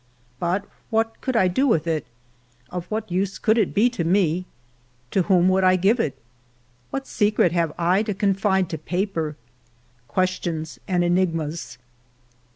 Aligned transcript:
But 0.39 0.65
what 0.89 1.21
could 1.21 1.35
I 1.35 1.47
do 1.47 1.67
with 1.67 1.85
it? 1.85 2.07
Of 2.71 2.87
what 2.87 3.11
use 3.11 3.37
could 3.37 3.59
it 3.59 3.71
be 3.71 3.87
to 3.91 4.03
me? 4.03 4.45
To 5.11 5.21
whom 5.21 5.47
would 5.49 5.63
I 5.63 5.75
give 5.75 5.99
it.'^ 5.99 6.15
What 6.89 7.05
secret 7.05 7.51
have 7.51 7.71
I 7.77 8.01
to 8.01 8.15
confide 8.15 8.67
to 8.71 8.79
paper? 8.79 9.35
Questions 10.07 10.79
and 10.87 11.03
enigmas 11.03 11.77